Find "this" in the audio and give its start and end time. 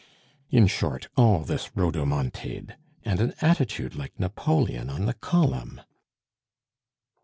1.43-1.69